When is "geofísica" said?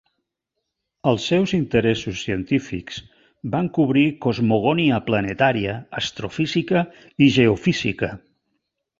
7.37-8.11